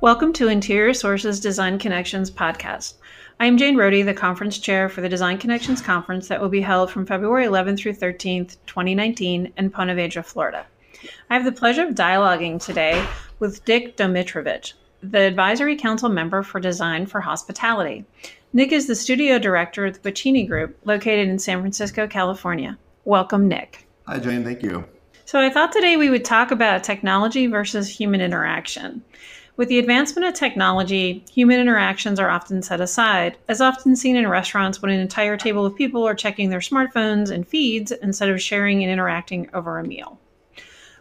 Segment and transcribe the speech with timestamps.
[0.00, 2.94] Welcome to Interior Sources Design Connections podcast.
[3.40, 6.60] I am Jane Rohde, the conference chair for the Design Connections Conference that will be
[6.60, 10.64] held from February 11th through 13th, 2019, in Ponte Vedra, Florida.
[11.28, 13.04] I have the pleasure of dialoguing today
[13.40, 18.04] with Nick Domitrovich, the Advisory Council member for Design for Hospitality.
[18.52, 22.78] Nick is the studio director of the Puccini Group, located in San Francisco, California.
[23.04, 23.88] Welcome, Nick.
[24.06, 24.44] Hi, Jane.
[24.44, 24.84] Thank you.
[25.24, 29.02] So, I thought today we would talk about technology versus human interaction.
[29.58, 34.28] With the advancement of technology, human interactions are often set aside, as often seen in
[34.28, 38.40] restaurants when an entire table of people are checking their smartphones and feeds instead of
[38.40, 40.20] sharing and interacting over a meal.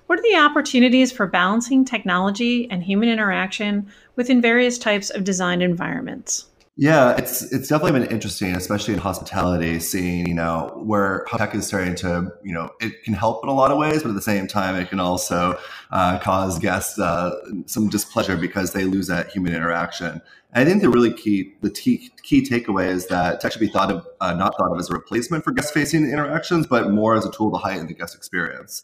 [0.07, 5.61] What are the opportunities for balancing technology and human interaction within various types of designed
[5.61, 6.47] environments?
[6.79, 11.65] Yeah, it's it's definitely been interesting, especially in hospitality, seeing you know where tech is
[11.65, 14.21] starting to you know it can help in a lot of ways, but at the
[14.21, 15.57] same time it can also
[15.89, 17.31] uh, cause guests uh,
[17.65, 20.21] some displeasure because they lose that human interaction.
[20.53, 23.69] And I think the really key the t- key takeaway is that tech should be
[23.69, 27.15] thought of uh, not thought of as a replacement for guest facing interactions, but more
[27.15, 28.83] as a tool to heighten the guest experience.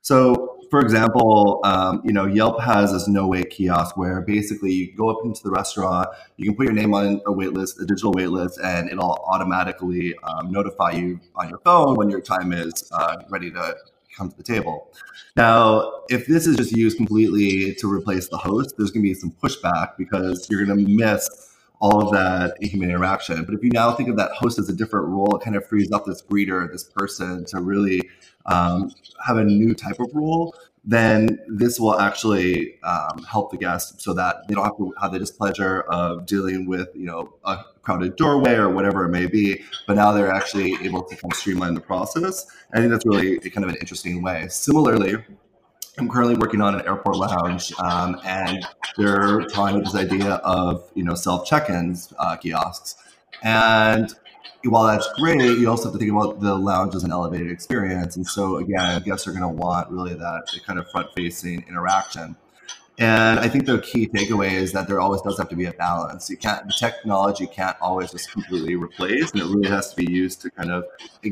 [0.00, 4.96] So, for example, um, you know, Yelp has this no wait kiosk where basically you
[4.96, 7.84] go up into the restaurant, you can put your name on a wait list, a
[7.84, 12.54] digital wait list, and it'll automatically um, notify you on your phone when your time
[12.54, 13.76] is uh, ready to
[14.16, 14.90] come to the table.
[15.36, 19.12] Now, if this is just used completely to replace the host, there's going to be
[19.12, 21.51] some pushback because you're going to miss
[21.82, 23.44] all of that human interaction.
[23.44, 25.66] But if you now think of that host as a different role, it kind of
[25.66, 28.08] frees up this greeter, this person to really
[28.46, 28.92] um,
[29.26, 34.14] have a new type of role, then this will actually um, help the guest so
[34.14, 38.14] that they don't have to have the displeasure of dealing with you know a crowded
[38.14, 39.60] doorway or whatever it may be.
[39.88, 42.46] But now they're actually able to kind of streamline the process.
[42.72, 44.46] I think that's really kind of an interesting way.
[44.48, 45.16] Similarly,
[45.98, 51.04] I'm currently working on an airport lounge, um, and they're trying this idea of you
[51.04, 52.96] know self check-ins uh, kiosks.
[53.42, 54.12] And
[54.64, 58.16] while that's great, you also have to think about the lounge as an elevated experience.
[58.16, 62.36] And so again, guests are going to want really that kind of front-facing interaction.
[62.98, 65.72] And I think the key takeaway is that there always does have to be a
[65.72, 66.30] balance.
[66.30, 70.10] You can't the technology can't always just completely replace, and it really has to be
[70.10, 70.84] used to kind of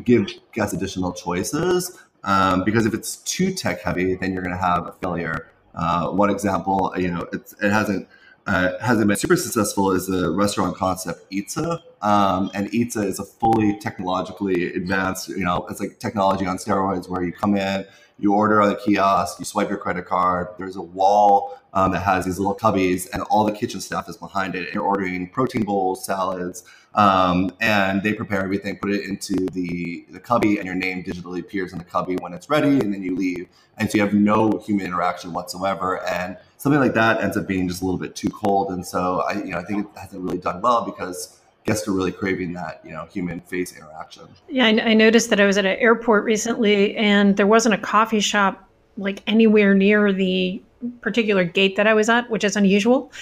[0.05, 4.61] give guests additional choices um, because if it's too tech heavy, then you're going to
[4.61, 5.51] have a failure.
[5.75, 8.09] Uh, one example, you know, it hasn't
[8.47, 13.25] uh, hasn't been super successful is the restaurant concept Eatsa, um, and Eatsa is a
[13.25, 17.87] fully technologically advanced, you know, it's like technology on steroids where you come in,
[18.19, 20.49] you order on the kiosk, you swipe your credit card.
[20.59, 24.17] There's a wall um, that has these little cubbies, and all the kitchen staff is
[24.17, 24.75] behind it.
[24.75, 26.65] You're ordering protein bowls, salads,
[26.95, 31.41] um, and they prepare everything, put it into the, the cubby, and your name digitally
[31.41, 33.49] appears in the cubby when it's ready, and then you leave.
[33.79, 36.05] And so you have no human interaction whatsoever.
[36.07, 38.71] And something like that ends up being just a little bit too cold.
[38.71, 41.93] And so I, you know, I think it hasn't really done well because guests are
[41.93, 45.59] really craving that you know human face interaction yeah I, I, noticed that i was
[45.59, 48.67] at an airport recently and there wasn't a coffee shop
[48.97, 50.63] like anywhere near the
[51.03, 53.13] particular gate that i was at which is unusual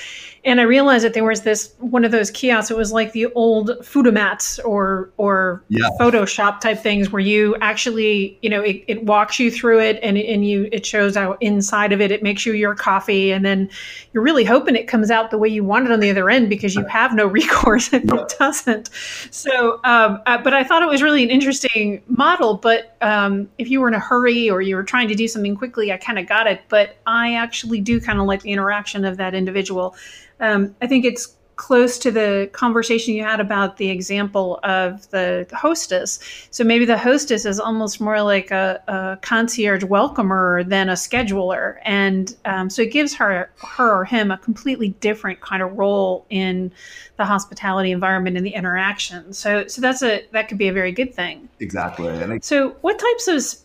[0.49, 2.71] and I realized that there was this one of those kiosks.
[2.71, 5.89] It was like the old Foodamats or or yeah.
[6.01, 10.17] Photoshop type things where you actually, you know, it, it walks you through it and
[10.17, 12.11] and you it shows out inside of it.
[12.11, 13.69] It makes you your coffee, and then
[14.13, 16.49] you're really hoping it comes out the way you want it on the other end
[16.49, 18.89] because you have no recourse if it doesn't.
[19.31, 22.55] So, um, uh, but I thought it was really an interesting model.
[22.55, 25.57] But um, if you were in a hurry or you were trying to do something
[25.57, 26.63] quickly, I kind of got it.
[26.71, 29.95] But I actually do kind of like the interaction of that individual
[30.41, 35.47] um, I think it's close to the conversation you had about the example of the
[35.53, 36.21] hostess.
[36.53, 41.79] So maybe the hostess is almost more like a, a concierge welcomer than a scheduler,
[41.83, 46.25] and um, so it gives her her or him a completely different kind of role
[46.31, 46.73] in
[47.17, 49.33] the hospitality environment and the interaction.
[49.33, 51.49] So so that's a that could be a very good thing.
[51.59, 52.09] Exactly.
[52.09, 53.61] I- so what types of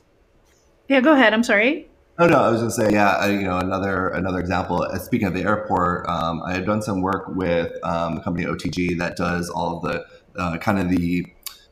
[0.90, 1.34] yeah, go ahead.
[1.34, 1.88] I'm sorry.
[2.20, 4.84] Oh no, I was going to say, yeah, you know, another another example.
[4.84, 8.46] Uh, speaking of the airport, um, I had done some work with um, the company
[8.46, 10.06] OTG that does all of the
[10.40, 11.26] uh, kind of the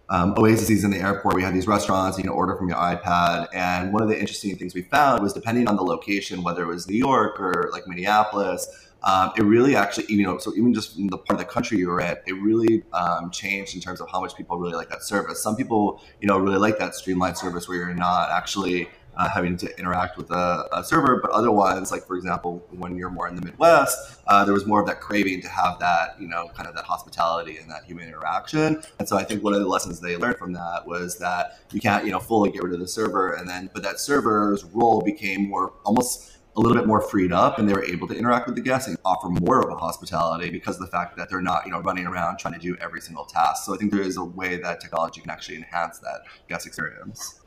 [0.10, 1.36] um, oases in the airport.
[1.36, 4.58] We have these restaurants you know order from your iPad, and one of the interesting
[4.58, 7.88] things we found was depending on the location, whether it was New York or like
[7.88, 8.88] Minneapolis.
[9.04, 11.88] Um, it really actually, you know, so even just the part of the country you
[11.88, 15.04] were at, it really um, changed in terms of how much people really like that
[15.04, 15.42] service.
[15.42, 19.58] Some people, you know, really like that streamlined service where you're not actually uh, having
[19.58, 21.20] to interact with a, a, server.
[21.22, 24.82] But otherwise, like for example, when you're more in the Midwest, uh, there was more
[24.82, 28.08] of that craving to have that, you know, kind of that hospitality and that human
[28.08, 28.82] interaction.
[29.00, 31.80] And so I think one of the lessons they learned from that was that you
[31.80, 35.02] can't, you know, fully get rid of the server, and then but that server's role
[35.02, 38.46] became more almost a little bit more freed up and they were able to interact
[38.46, 41.42] with the guests and offer more of a hospitality because of the fact that they're
[41.42, 43.64] not, you know, running around trying to do every single task.
[43.64, 47.41] So I think there is a way that technology can actually enhance that guest experience.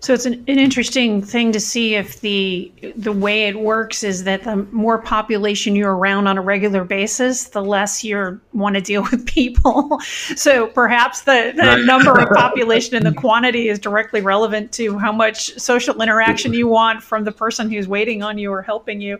[0.00, 4.24] So it's an, an, interesting thing to see if the the way it works is
[4.24, 8.82] that the more population you're around on a regular basis, the less you want to
[8.82, 9.98] deal with people.
[10.36, 11.84] so perhaps the, the right.
[11.84, 16.68] number of population and the quantity is directly relevant to how much social interaction you
[16.68, 19.18] want from the person who's waiting on you or helping you.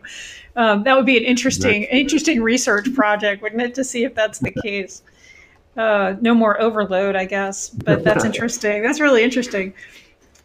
[0.56, 1.88] Um, that would be an interesting right.
[1.90, 5.02] interesting research project, wouldn't it, to see if that's the case.
[5.76, 8.82] Uh, no more overload, I guess, but that's interesting.
[8.82, 9.74] That's really interesting.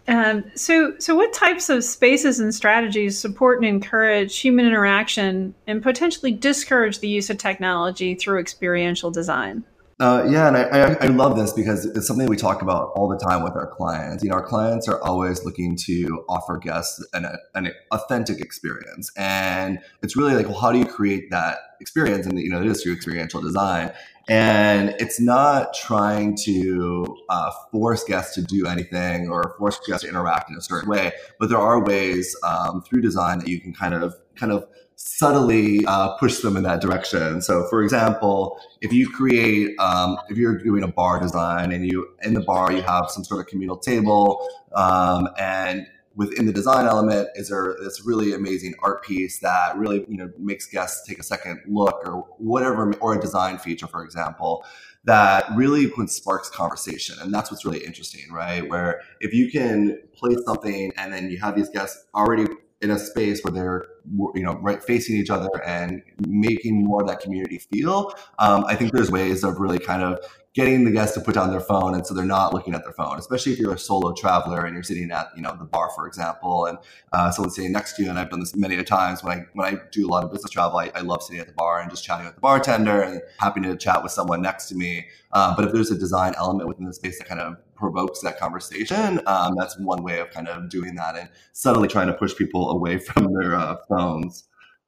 [0.10, 5.84] Um, so, so what types of spaces and strategies support and encourage human interaction and
[5.84, 9.64] potentially discourage the use of technology through experiential design?
[10.00, 13.10] Uh, yeah, and I, I, I, love this because it's something we talk about all
[13.10, 14.24] the time with our clients.
[14.24, 19.78] You know, our clients are always looking to offer guests an, an authentic experience, and
[20.02, 22.26] it's really like, well, how do you create that experience?
[22.26, 23.92] And you know, it is through experiential design,
[24.30, 30.10] and it's not trying to uh, force guests to do anything or force guests to
[30.10, 33.74] interact in a certain way, but there are ways um, through design that you can
[33.74, 34.66] kind of kind of
[34.96, 37.42] subtly uh, push them in that direction.
[37.42, 42.08] So, for example, if you create, um, if you're doing a bar design and you
[42.22, 45.88] in the bar you have some sort of communal table, um, and
[46.19, 50.30] within the design element is there this really amazing art piece that really you know
[50.38, 54.66] makes guests take a second look or whatever, or a design feature, for example.
[55.06, 58.68] That really sparks conversation, and that's what's really interesting, right?
[58.69, 62.48] Where if you can play something, and then you have these guests already
[62.81, 63.86] in a space where they're
[64.34, 68.76] you know right facing each other and making more of that community feel um, i
[68.76, 70.18] think there's ways of really kind of
[70.54, 72.94] getting the guests to put down their phone and so they're not looking at their
[72.94, 75.90] phone especially if you're a solo traveler and you're sitting at you know the bar
[75.94, 76.78] for example and
[77.12, 79.46] uh, someone's sitting next to you and i've done this many a times when i
[79.54, 81.81] when i do a lot of business travel I, I, love sitting at the bar
[81.81, 85.06] and just chatting with the bartender and happy to chat with someone next to me
[85.34, 88.38] uh, but if there's a design element within the space that kind of provokes that
[88.38, 89.22] conversation.
[89.26, 92.70] Um, that's one way of kind of doing that and subtly trying to push people
[92.72, 94.44] away from their uh, phones.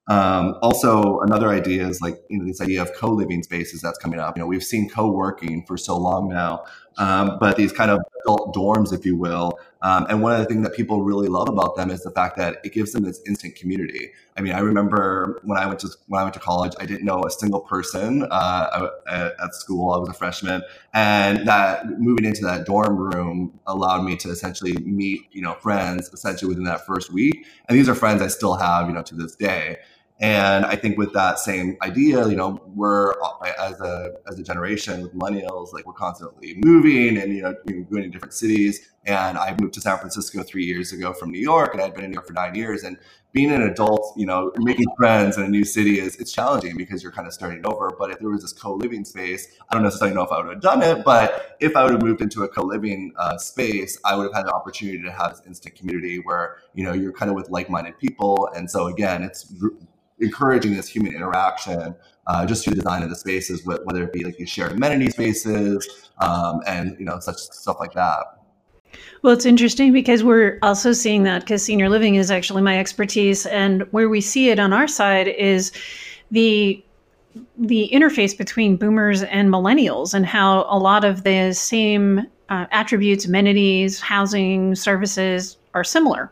[0.09, 4.19] Um, also, another idea is like you know this idea of co-living spaces that's coming
[4.19, 4.35] up.
[4.35, 6.65] You know, we've seen co-working for so long now,
[6.97, 9.57] um, but these kind of adult dorms, if you will.
[9.81, 12.38] Um, and one of the things that people really love about them is the fact
[12.38, 14.11] that it gives them this instant community.
[14.38, 17.03] I mean, I remember when I went to when I went to college, I didn't
[17.03, 19.93] know a single person uh, at school.
[19.93, 20.61] I was a freshman,
[20.93, 26.09] and that moving into that dorm room allowed me to essentially meet you know friends
[26.13, 27.45] essentially within that first week.
[27.67, 29.77] And these are friends I still have you know to this day.
[30.21, 33.13] And I think with that same idea, you know, we're
[33.59, 38.03] as a as a generation with millennials, like we're constantly moving and you know going
[38.03, 38.88] to different cities.
[39.03, 42.03] And I moved to San Francisco three years ago from New York, and I'd been
[42.03, 42.83] in New York for nine years.
[42.83, 43.00] And
[43.33, 47.01] being an adult, you know, making friends in a new city is it's challenging because
[47.01, 47.91] you're kind of starting over.
[47.97, 50.61] But if there was this co-living space, I don't necessarily know if I would have
[50.61, 54.23] done it, but if I would have moved into a co-living uh, space, I would
[54.23, 57.35] have had the opportunity to have this instant community where you know you're kind of
[57.35, 58.49] with like-minded people.
[58.55, 59.53] And so again, it's
[60.19, 61.95] encouraging this human interaction
[62.27, 65.09] uh, just through the design of the spaces, whether it be like these shared amenity
[65.09, 68.40] spaces um, and you know such stuff like that.
[69.21, 73.46] Well, it's interesting because we're also seeing that because senior living is actually my expertise,
[73.46, 75.72] and where we see it on our side is
[76.31, 76.84] the
[77.58, 83.25] the interface between boomers and millennials and how a lot of the same uh, attributes,
[83.25, 86.31] amenities, housing, services are similar.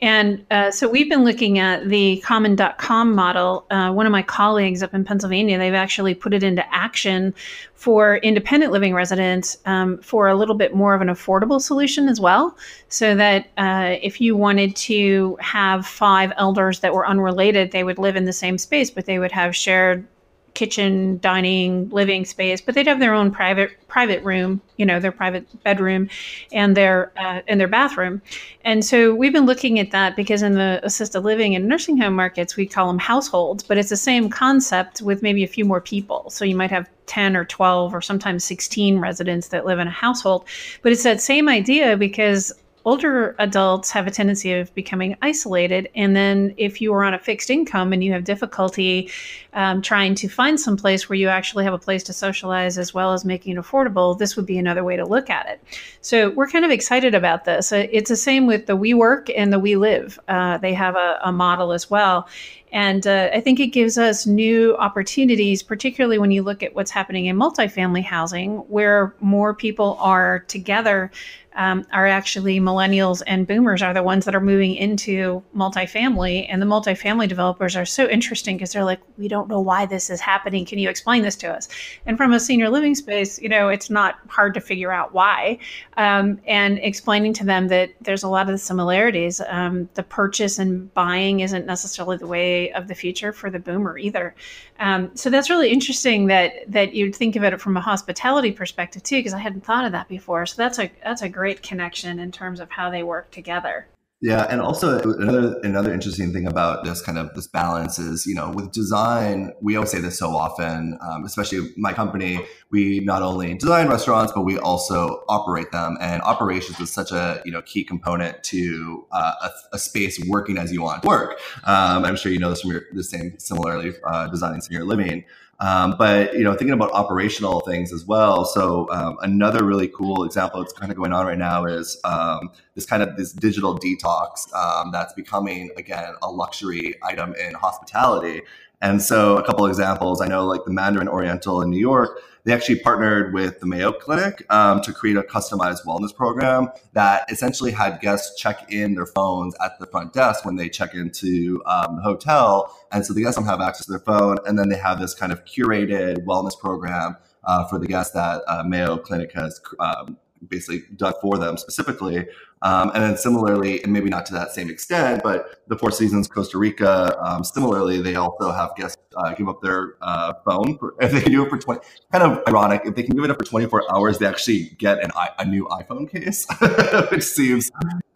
[0.00, 3.64] And uh, so we've been looking at the common.com model.
[3.70, 7.32] Uh, one of my colleagues up in Pennsylvania, they've actually put it into action
[7.74, 12.20] for independent living residents um, for a little bit more of an affordable solution as
[12.20, 12.56] well.
[12.88, 17.98] So that uh, if you wanted to have five elders that were unrelated, they would
[17.98, 20.06] live in the same space, but they would have shared
[20.54, 25.12] kitchen, dining, living space, but they'd have their own private private room, you know, their
[25.12, 26.08] private bedroom,
[26.52, 28.22] and their uh, and their bathroom.
[28.64, 32.14] And so we've been looking at that because in the assisted living and nursing home
[32.14, 35.80] markets, we call them households, but it's the same concept with maybe a few more
[35.80, 36.30] people.
[36.30, 39.90] So you might have 10 or 12 or sometimes 16 residents that live in a
[39.90, 40.44] household,
[40.82, 42.52] but it's that same idea because
[42.84, 45.88] older adults have a tendency of becoming isolated.
[45.94, 49.10] And then if you are on a fixed income and you have difficulty
[49.54, 52.92] um, trying to find some place where you actually have a place to socialize as
[52.92, 55.60] well as making it affordable, this would be another way to look at it.
[56.00, 57.72] So we're kind of excited about this.
[57.72, 60.18] Uh, it's the same with the WeWork and the WeLive.
[60.28, 62.28] Uh, they have a, a model as well.
[62.74, 66.90] And uh, I think it gives us new opportunities, particularly when you look at what's
[66.90, 71.12] happening in multifamily housing, where more people are together
[71.56, 76.46] um, are actually millennials and boomers are the ones that are moving into multifamily.
[76.48, 80.10] And the multifamily developers are so interesting because they're like, we don't know why this
[80.10, 80.64] is happening.
[80.64, 81.68] Can you explain this to us?
[82.06, 85.58] And from a senior living space, you know, it's not hard to figure out why.
[85.96, 89.40] Um, and explaining to them that there's a lot of the similarities.
[89.48, 93.98] Um, the purchase and buying isn't necessarily the way of the future for the boomer
[93.98, 94.34] either.
[94.78, 99.02] Um, so that's really interesting that that you'd think of it from a hospitality perspective
[99.02, 100.46] too, because I hadn't thought of that before.
[100.46, 103.86] So that's a that's a great connection in terms of how they work together.
[104.24, 108.34] Yeah, and also another another interesting thing about this kind of this balance is, you
[108.34, 112.40] know, with design, we always say this so often, um, especially my company.
[112.70, 117.42] We not only design restaurants, but we also operate them, and operations is such a
[117.44, 121.38] you know key component to uh, a, a, space working as you want work.
[121.64, 125.26] Um, I'm sure you know this from your the same similarly uh, designing senior living.
[125.60, 128.44] Um, but you know, thinking about operational things as well.
[128.44, 132.50] So um, another really cool example that's kind of going on right now is um,
[132.74, 138.42] this kind of this digital detox um, that's becoming again a luxury item in hospitality.
[138.84, 140.20] And so, a couple examples.
[140.20, 143.92] I know, like the Mandarin Oriental in New York, they actually partnered with the Mayo
[143.92, 149.06] Clinic um, to create a customized wellness program that essentially had guests check in their
[149.06, 152.78] phones at the front desk when they check into um, the hotel.
[152.92, 154.36] And so the guests don't have access to their phone.
[154.44, 158.42] And then they have this kind of curated wellness program uh, for the guests that
[158.46, 162.26] uh, Mayo Clinic has um, basically done for them specifically.
[162.62, 166.26] Um, and then similarly, and maybe not to that same extent, but the Four Seasons
[166.28, 170.78] Costa Rica, um, similarly, they also have guests uh, give up their uh, phone.
[170.78, 173.24] For, if they can do it for 20, kind of ironic, if they can give
[173.24, 176.46] it up for 24 hours, they actually get an, a new iPhone case,
[177.10, 177.70] which seems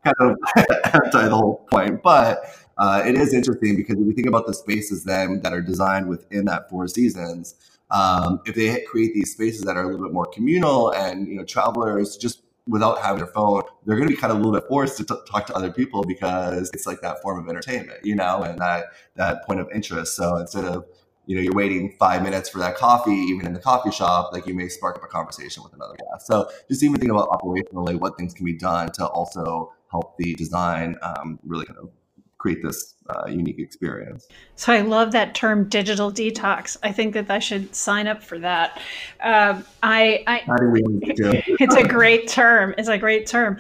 [0.05, 0.37] kind of
[0.95, 2.03] anti the whole point.
[2.03, 2.43] But
[2.79, 6.09] uh, it is interesting because if we think about the spaces then that are designed
[6.09, 7.55] within that Four Seasons,
[7.91, 11.37] um, if they create these spaces that are a little bit more communal and you
[11.37, 14.53] know travelers just without having their phone, they're going to be kind of a little
[14.53, 17.99] bit forced to t- talk to other people because it's like that form of entertainment,
[18.05, 20.15] you know, and that that point of interest.
[20.15, 20.85] So instead of
[21.27, 24.47] you know you're waiting five minutes for that coffee, even in the coffee shop, like
[24.47, 26.27] you may spark up a conversation with another guest.
[26.27, 30.35] So just even thinking about operationally what things can be done to also help the
[30.35, 31.91] design um, really kind of
[32.39, 34.29] create this uh, unique experience.
[34.57, 36.77] So I love that term digital detox.
[36.83, 38.81] I think that I should sign up for that.
[39.23, 42.75] Um, I, I it's a great term.
[42.79, 43.59] It's a great term.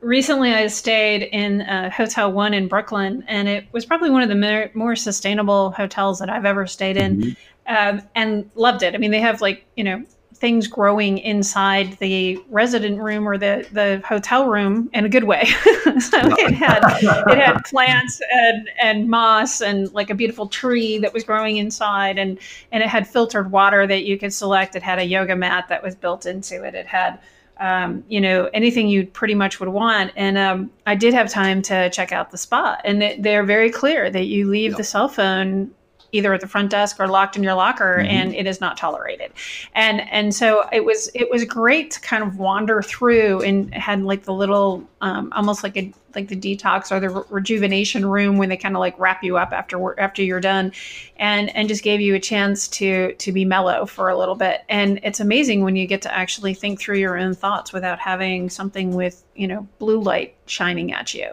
[0.00, 4.28] Recently, I stayed in uh, Hotel One in Brooklyn, and it was probably one of
[4.28, 7.74] the more, more sustainable hotels that I've ever stayed in, mm-hmm.
[7.74, 8.94] um, and loved it.
[8.94, 10.04] I mean, they have like you know
[10.34, 15.44] things growing inside the resident room or the, the hotel room in a good way.
[16.00, 16.80] so it had
[17.28, 22.18] it had plants and, and moss and like a beautiful tree that was growing inside
[22.18, 22.38] and
[22.72, 24.76] and it had filtered water that you could select.
[24.76, 26.74] It had a yoga mat that was built into it.
[26.74, 27.20] It had
[27.58, 30.12] um, you know anything you pretty much would want.
[30.16, 34.10] And um, I did have time to check out the spa, and they're very clear
[34.10, 34.78] that you leave yep.
[34.78, 35.70] the cell phone
[36.14, 38.06] either at the front desk or locked in your locker mm-hmm.
[38.06, 39.32] and it is not tolerated.
[39.74, 44.02] And and so it was it was great to kind of wander through and had
[44.02, 48.38] like the little um, almost like a like the detox or the re- rejuvenation room
[48.38, 50.72] when they kind of like wrap you up after after you're done
[51.16, 54.62] and and just gave you a chance to to be mellow for a little bit.
[54.68, 58.50] And it's amazing when you get to actually think through your own thoughts without having
[58.50, 61.32] something with you know blue light shining at you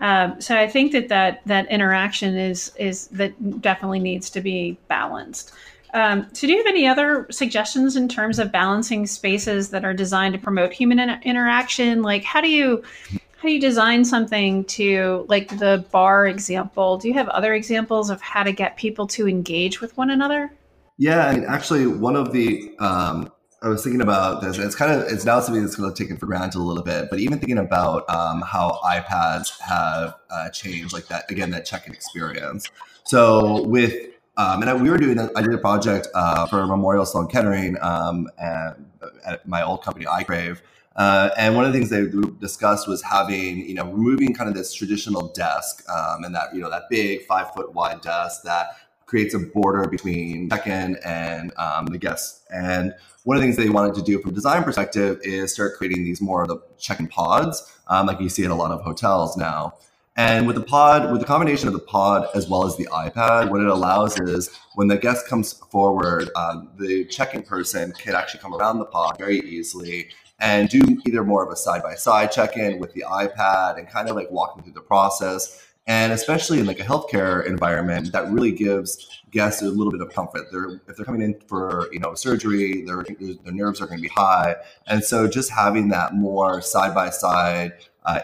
[0.00, 4.78] um, so I think that, that that interaction is is that definitely needs to be
[4.88, 5.52] balanced.
[5.94, 9.94] Um, so do you have any other suggestions in terms of balancing spaces that are
[9.94, 12.02] designed to promote human in- interaction?
[12.02, 16.98] Like how do you how do you design something to like the bar example?
[16.98, 20.52] Do you have other examples of how to get people to engage with one another?
[20.98, 24.56] Yeah, mean, actually, one of the um, I was thinking about this.
[24.56, 27.10] It's kind of it's now something that's kind of taken for granted a little bit,
[27.10, 31.92] but even thinking about um, how iPads have uh, changed, like that again, that check-in
[31.92, 32.70] experience.
[33.04, 33.94] So with
[34.36, 37.76] um, and I, we were doing I did a project uh, for Memorial Sloan Kettering
[37.80, 38.86] um, and
[39.24, 40.60] at my old company iCrave.
[40.94, 42.06] Uh, and one of the things they
[42.40, 46.60] discussed was having, you know, removing kind of this traditional desk um, and that, you
[46.60, 48.70] know, that big five foot wide desk that
[49.08, 52.44] creates a border between check-in and um, the guests.
[52.50, 56.04] And one of the things they wanted to do from design perspective is start creating
[56.04, 59.36] these more of the check-in pods, um, like you see in a lot of hotels
[59.36, 59.74] now.
[60.14, 63.50] And with the pod, with the combination of the pod as well as the iPad,
[63.50, 68.40] what it allows is when the guest comes forward, uh, the check-in person can actually
[68.40, 70.08] come around the pod very easily
[70.40, 74.30] and do either more of a side-by-side check-in with the iPad and kind of like
[74.30, 79.08] walk them through the process And especially in like a healthcare environment, that really gives
[79.30, 80.46] guests a little bit of comfort.
[80.52, 84.02] They're if they're coming in for you know surgery, their their nerves are going to
[84.02, 87.72] be high, and so just having that more side by side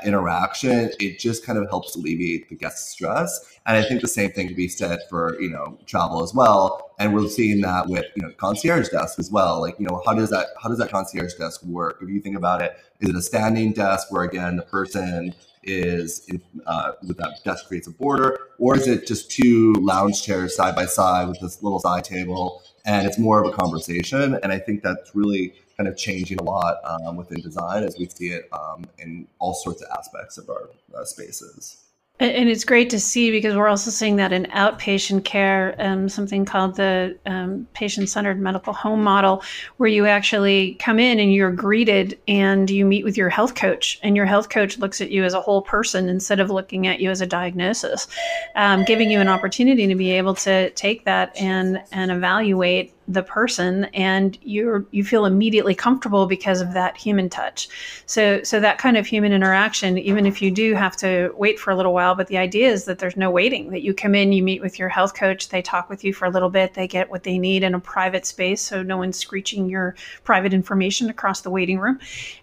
[0.04, 3.58] interaction, it just kind of helps alleviate the guest stress.
[3.66, 6.90] And I think the same thing to be said for you know travel as well.
[6.98, 9.60] And we're seeing that with you know concierge desk as well.
[9.60, 11.98] Like you know how does that how does that concierge desk work?
[12.02, 15.34] If you think about it, is it a standing desk where again the person
[15.66, 16.28] is
[16.66, 20.74] uh, with that desk creates a border, or is it just two lounge chairs side
[20.74, 24.38] by side with this little side table, and it's more of a conversation?
[24.42, 28.06] And I think that's really kind of changing a lot um, within design as we
[28.06, 31.84] see it um, in all sorts of aspects of our uh, spaces.
[32.20, 36.44] And it's great to see because we're also seeing that in outpatient care, um, something
[36.44, 39.42] called the um, patient centered medical home model,
[39.78, 43.98] where you actually come in and you're greeted and you meet with your health coach,
[44.04, 47.00] and your health coach looks at you as a whole person instead of looking at
[47.00, 48.06] you as a diagnosis,
[48.54, 53.22] um, giving you an opportunity to be able to take that and, and evaluate the
[53.22, 57.68] person and you're you feel immediately comfortable because of that human touch.
[58.06, 61.70] So so that kind of human interaction even if you do have to wait for
[61.70, 64.32] a little while but the idea is that there's no waiting that you come in
[64.32, 66.88] you meet with your health coach they talk with you for a little bit they
[66.88, 69.94] get what they need in a private space so no one's screeching your
[70.24, 71.98] private information across the waiting room.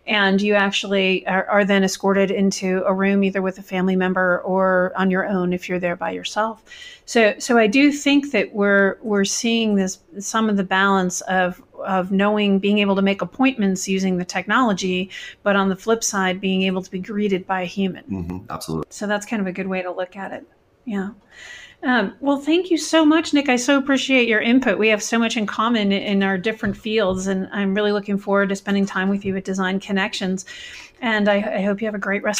[0.07, 4.39] And you actually are, are then escorted into a room either with a family member
[4.39, 6.63] or on your own if you're there by yourself.
[7.05, 11.61] So so I do think that we're we're seeing this some of the balance of
[11.83, 15.09] of knowing being able to make appointments using the technology,
[15.41, 18.03] but on the flip side, being able to be greeted by a human.
[18.03, 18.85] Mm-hmm, absolutely.
[18.91, 20.45] So that's kind of a good way to look at it.
[20.85, 21.09] Yeah.
[21.83, 23.49] Um, well, thank you so much, Nick.
[23.49, 24.77] I so appreciate your input.
[24.77, 28.49] We have so much in common in our different fields, and I'm really looking forward
[28.49, 30.45] to spending time with you at Design Connections.
[31.01, 32.39] And I, I hope you have a great rest